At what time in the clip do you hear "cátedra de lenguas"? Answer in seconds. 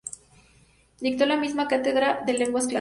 1.67-2.63